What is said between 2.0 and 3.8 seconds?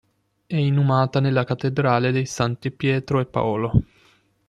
dei santi Pietro e Paolo.